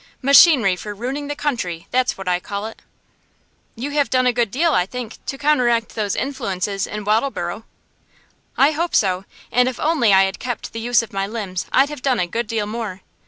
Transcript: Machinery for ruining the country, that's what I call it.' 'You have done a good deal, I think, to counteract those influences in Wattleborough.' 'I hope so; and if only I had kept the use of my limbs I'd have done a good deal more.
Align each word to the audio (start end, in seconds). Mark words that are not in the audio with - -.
Machinery 0.23 0.75
for 0.75 0.95
ruining 0.95 1.27
the 1.27 1.35
country, 1.35 1.85
that's 1.91 2.17
what 2.17 2.27
I 2.27 2.39
call 2.39 2.65
it.' 2.65 2.81
'You 3.75 3.91
have 3.91 4.09
done 4.09 4.25
a 4.25 4.33
good 4.33 4.49
deal, 4.49 4.73
I 4.73 4.87
think, 4.87 5.23
to 5.27 5.37
counteract 5.37 5.89
those 5.93 6.15
influences 6.15 6.87
in 6.87 7.03
Wattleborough.' 7.05 7.65
'I 8.57 8.71
hope 8.71 8.95
so; 8.95 9.25
and 9.51 9.69
if 9.69 9.79
only 9.79 10.11
I 10.11 10.23
had 10.23 10.39
kept 10.39 10.73
the 10.73 10.79
use 10.79 11.03
of 11.03 11.13
my 11.13 11.27
limbs 11.27 11.67
I'd 11.71 11.89
have 11.89 12.01
done 12.01 12.19
a 12.19 12.25
good 12.25 12.47
deal 12.47 12.65
more. 12.65 13.01